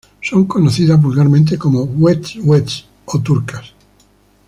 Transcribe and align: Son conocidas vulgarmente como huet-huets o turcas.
Son 0.23 0.45
conocidas 0.45 0.99
vulgarmente 0.99 1.59
como 1.59 1.83
huet-huets 1.83 2.85
o 3.05 3.19
turcas. 3.21 3.71